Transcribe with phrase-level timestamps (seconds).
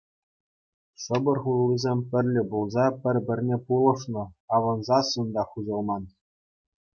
[1.01, 4.23] Шӑпӑр хуллисем, пӗрле пулса, пӗр-пӗрне пулӑшнӑ,
[4.55, 6.03] авӑнсассӑн та хуҫӑлман.